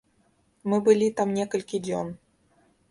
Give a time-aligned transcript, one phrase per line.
[0.73, 2.13] Мы былі там некалькі дзён.